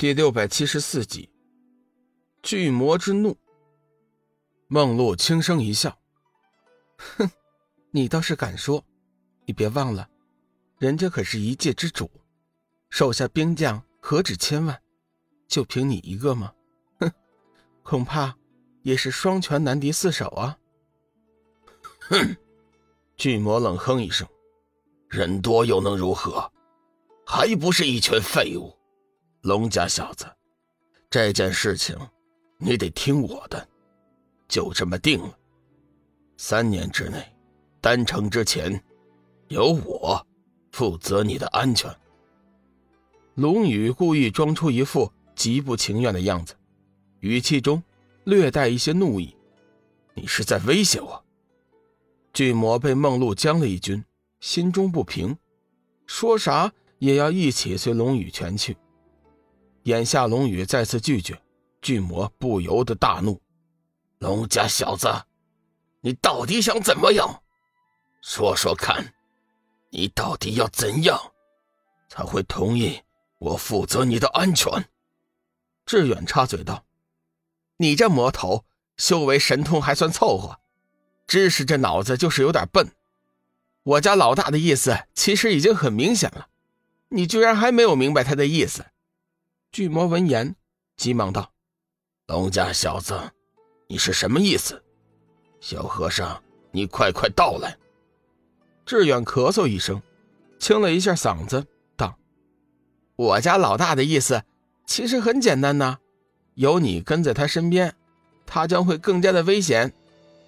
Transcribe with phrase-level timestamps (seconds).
[0.00, 1.28] 第六百七十四集，
[2.42, 3.36] 巨魔之怒。
[4.66, 5.94] 梦露轻声一笑
[6.96, 7.30] ：“哼，
[7.90, 8.82] 你倒是敢说！
[9.44, 10.08] 你别忘了，
[10.78, 12.10] 人家可是一界之主，
[12.88, 14.80] 手下兵将何止千万，
[15.46, 16.54] 就凭你一个吗？
[17.00, 17.12] 哼，
[17.82, 18.34] 恐怕
[18.80, 20.56] 也是双拳难敌四手啊！”
[22.08, 22.36] 哼，
[23.18, 24.26] 巨魔冷哼一声
[25.10, 26.50] ：“人多又能如何？
[27.26, 28.74] 还不是一群废物！”
[29.42, 30.26] 龙家小子，
[31.08, 31.96] 这件事情
[32.58, 33.66] 你得听我的，
[34.46, 35.38] 就这么定了。
[36.36, 37.24] 三年之内，
[37.80, 38.82] 丹城之前，
[39.48, 40.26] 由我
[40.72, 41.90] 负责你的安全。
[43.34, 46.54] 龙宇故意装出一副极不情愿的样子，
[47.20, 47.82] 语气中
[48.24, 49.34] 略带一些怒意
[50.12, 51.24] ：“你是在威胁我？”
[52.34, 54.04] 巨魔被梦露将了一军，
[54.40, 55.34] 心中不平，
[56.06, 58.76] 说啥也要一起随龙宇全去。
[59.84, 61.40] 眼下龙宇再次拒绝，
[61.80, 63.40] 巨魔不由得大怒
[64.20, 65.08] ：“龙家小子，
[66.02, 67.42] 你到底想怎么样？
[68.20, 69.14] 说说看，
[69.88, 71.18] 你到底要怎样，
[72.10, 73.00] 才会同意
[73.38, 74.70] 我负责你的安全？”
[75.86, 76.84] 志远插嘴道
[77.78, 78.66] ：“你这魔头
[78.98, 80.60] 修为神通还算凑合，
[81.26, 82.92] 知识这脑子就是有点笨。
[83.82, 86.48] 我家老大的意思其实已经很明显了，
[87.08, 88.84] 你居然还没有明白他的意思。”
[89.72, 90.56] 巨魔闻言，
[90.96, 91.52] 急忙道
[92.26, 93.16] ：“龙家小子，
[93.86, 94.82] 你是什么意思？
[95.60, 97.78] 小和尚，你快快道来。”
[98.84, 100.02] 志远咳嗽一声，
[100.58, 101.64] 清了一下嗓子，
[101.96, 102.18] 道
[103.14, 104.42] ：“我家老大的意思
[104.86, 105.98] 其实很简单呐，
[106.54, 107.94] 有你跟在他身边，
[108.44, 109.92] 他将会更加的危险。”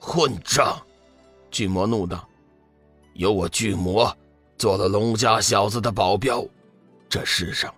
[0.01, 0.85] 混账！
[1.49, 2.29] 巨魔怒道
[3.15, 4.17] ：“有我巨魔
[4.59, 6.45] 做了龙家小子的保镖，
[7.09, 7.73] 这世上……”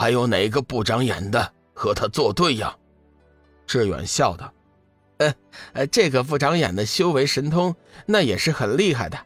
[0.00, 2.74] 还有哪个不长眼的和他作对呀？
[3.66, 4.50] 志远笑道
[5.74, 7.76] ：“呃，这个不长眼的修为神通
[8.06, 9.18] 那也是很厉害的，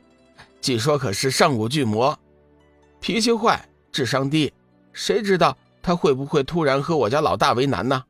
[0.61, 2.19] 据说可是上古巨魔，
[2.99, 4.53] 脾气坏，智商低，
[4.93, 8.03] 谁知道他会不会突然和我家老大为难呢？”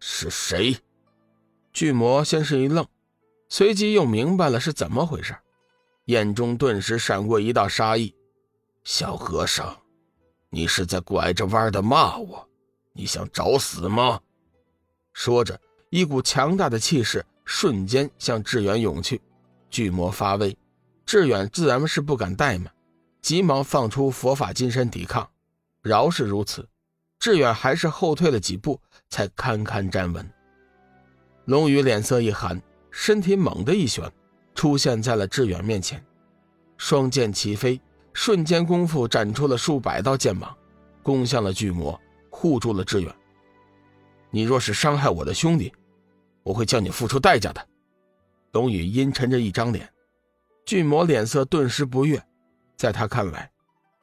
[0.00, 0.76] 是谁？
[1.72, 2.84] 巨魔先是一愣，
[3.48, 5.36] 随即又明白了是怎么回事，
[6.06, 8.12] 眼中顿时闪过一道杀意
[8.82, 9.80] ：“小和尚。”
[10.52, 12.48] 你是在拐着弯的骂我？
[12.92, 14.20] 你想找死吗？
[15.12, 15.58] 说着，
[15.90, 19.20] 一股强大的气势瞬间向志远涌去。
[19.70, 20.56] 巨魔发威，
[21.06, 22.72] 志远自然是不敢怠慢，
[23.22, 25.30] 急忙放出佛法金身抵抗。
[25.82, 26.68] 饶是如此，
[27.20, 30.28] 志远还是后退了几步，才堪堪站稳。
[31.44, 32.60] 龙宇脸色一寒，
[32.90, 34.10] 身体猛地一旋，
[34.56, 36.04] 出现在了志远面前，
[36.76, 37.80] 双剑齐飞。
[38.12, 40.54] 瞬间功夫，斩出了数百道剑芒，
[41.02, 41.98] 攻向了巨魔，
[42.28, 43.14] 护住了志远。
[44.30, 45.72] 你若是伤害我的兄弟，
[46.42, 47.66] 我会叫你付出代价的。
[48.52, 49.88] 龙宇阴沉着一张脸，
[50.66, 52.22] 巨魔脸色顿时不悦。
[52.76, 53.50] 在他看来，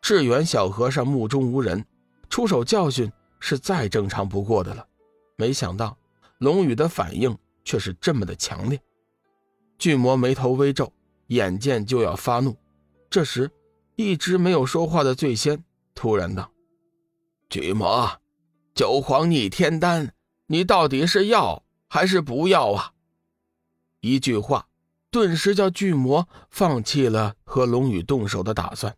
[0.01, 1.83] 志远小和尚目中无人，
[2.29, 4.85] 出手教训是再正常不过的了。
[5.35, 5.97] 没想到
[6.39, 8.79] 龙宇的反应却是这么的强烈。
[9.77, 10.91] 巨魔眉头微皱，
[11.27, 12.55] 眼见就要发怒，
[13.09, 13.51] 这时。
[13.97, 15.63] 一直没有说话的醉仙
[15.95, 16.51] 突然道
[17.49, 18.21] ：“巨魔，
[18.75, 20.13] 九皇逆天丹，
[20.45, 22.93] 你到底是要还是不要啊？”
[24.01, 24.67] 一句话，
[25.09, 28.95] 顿时叫巨魔放弃了和龙宇动手的打算。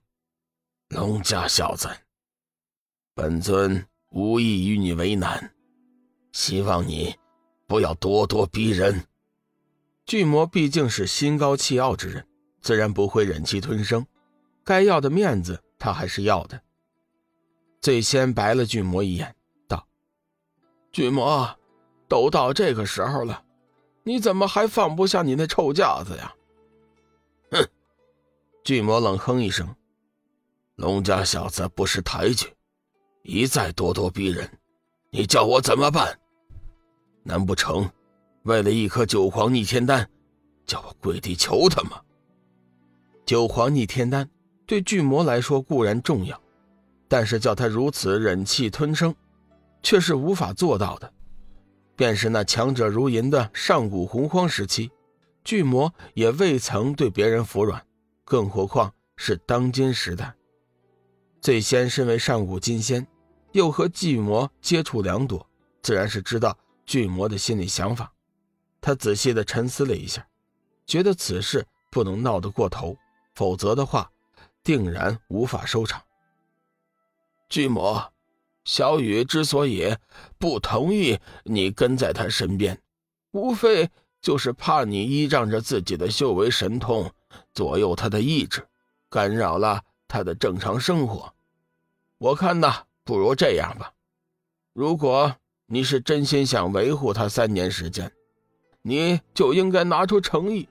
[0.90, 1.88] 龙家小子，
[3.14, 5.54] 本尊无意与你为难，
[6.34, 7.16] 希望你
[7.68, 9.06] 不要咄咄逼人。
[10.06, 12.28] 巨魔毕竟是心高气傲之人，
[12.60, 14.06] 自然不会忍气吞声。
[14.64, 16.62] 该要的面子，他还是要的。
[17.82, 19.34] 最先白了巨魔一眼，
[19.68, 19.88] 道
[20.92, 21.58] ：“巨魔，
[22.08, 23.44] 都到这个时候了，
[24.04, 26.36] 你怎么还放不下你那臭架子呀？”
[27.52, 27.68] 哼！
[28.64, 29.74] 巨魔冷哼一声
[30.76, 32.48] ：“龙家小子不识抬举，
[33.24, 34.60] 一再咄咄逼人，
[35.10, 36.20] 你叫我怎么办？
[37.24, 37.90] 难不成
[38.44, 40.10] 为了一颗九皇逆天丹，
[40.66, 42.02] 叫我跪地求他吗？
[43.26, 44.30] 九皇逆天丹。”
[44.70, 46.40] 对巨魔来说固然重要，
[47.08, 49.16] 但是叫他如此忍气吞声，
[49.82, 51.12] 却是无法做到的。
[51.96, 54.92] 便是那强者如银的上古洪荒时期，
[55.44, 57.84] 巨魔也未曾对别人服软，
[58.24, 60.36] 更何况是当今时代。
[61.42, 63.08] 最先身为上古金仙，
[63.54, 65.44] 又和巨魔接触良多，
[65.82, 66.56] 自然是知道
[66.86, 68.14] 巨魔的心理想法。
[68.80, 70.24] 他仔细的沉思了一下，
[70.86, 72.96] 觉得此事不能闹得过头，
[73.34, 74.08] 否则的话。
[74.64, 76.02] 定然无法收场。
[77.50, 78.12] 巨魔，
[78.64, 79.96] 小雨之所以
[80.38, 82.80] 不同意你跟在他身边，
[83.32, 83.90] 无非
[84.22, 87.12] 就是怕你依仗着自己的修为神通
[87.54, 88.68] 左右他的意志，
[89.10, 91.34] 干扰了他的正常生活。
[92.20, 93.94] 我看呐，不如这样吧，
[94.74, 95.36] 如果
[95.66, 98.12] 你是真心想维护他三年时间，
[98.82, 100.68] 你就应该拿出诚意，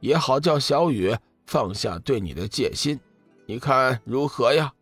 [0.00, 1.16] 也好叫小雨
[1.46, 3.00] 放下对你的戒心。
[3.52, 4.72] 你看如何呀？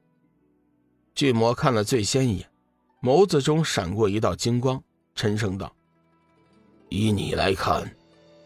[1.12, 2.48] 巨魔看了醉仙一眼，
[3.02, 4.80] 眸子中闪过一道金光，
[5.16, 5.74] 沉声道
[6.88, 7.92] ：“以你来看，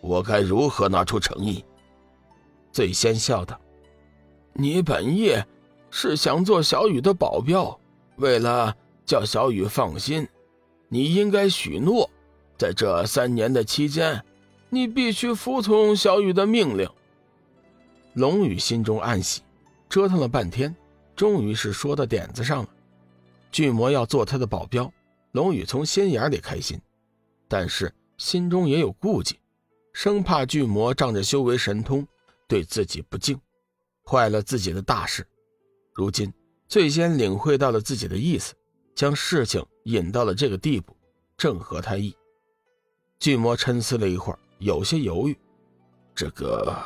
[0.00, 1.62] 我该如何拿出诚意？”
[2.72, 3.60] 醉仙笑道
[4.54, 5.34] ：“你本意
[5.90, 7.78] 是想做小雨的保镖，
[8.16, 8.74] 为了
[9.04, 10.26] 叫小雨放心，
[10.88, 12.08] 你应该许诺，
[12.56, 14.24] 在这三年的期间，
[14.70, 16.88] 你必须服从小雨的命令。”
[18.16, 19.42] 龙宇心中暗喜。
[19.88, 20.74] 折腾了半天，
[21.14, 22.68] 终于是说到点子上了。
[23.52, 24.92] 巨魔要做他的保镖，
[25.32, 26.80] 龙宇从心眼里开心，
[27.46, 29.38] 但是心中也有顾忌，
[29.92, 32.06] 生怕巨魔仗着修为神通
[32.48, 33.40] 对自己不敬，
[34.04, 35.24] 坏了自己的大事。
[35.92, 36.32] 如今
[36.66, 38.54] 最先领会到了自己的意思，
[38.94, 40.96] 将事情引到了这个地步，
[41.36, 42.16] 正合他意。
[43.20, 45.38] 巨魔沉思了一会儿，有些犹豫
[46.12, 46.76] ：“这个……”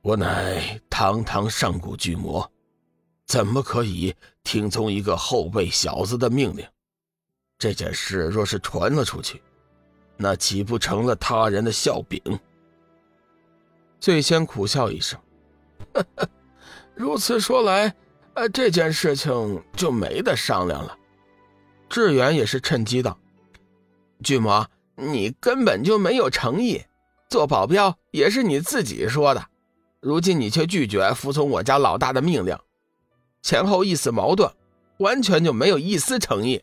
[0.00, 2.48] 我乃堂堂上古巨魔，
[3.26, 4.14] 怎么可以
[4.44, 6.64] 听从一个后辈小子的命令？
[7.58, 9.42] 这件事若是传了出去，
[10.16, 12.20] 那岂不成了他人的笑柄？
[13.98, 15.18] 醉仙苦笑一声
[16.94, 17.92] ：“如此说来，
[18.34, 20.96] 呃，这件事情就没得商量了。”
[21.90, 23.18] 志远也是趁机道
[24.22, 24.64] ：“巨魔，
[24.94, 26.84] 你根本就没有诚意，
[27.28, 29.44] 做保镖也是你自己说的。”
[30.00, 32.56] 如今你却拒绝服从我家老大的命令，
[33.42, 34.50] 前后一丝矛盾，
[34.98, 36.62] 完全就没有一丝诚意。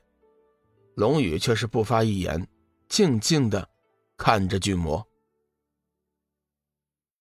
[0.95, 2.47] 龙宇却是不发一言，
[2.87, 3.67] 静静的
[4.15, 5.05] 看着巨魔。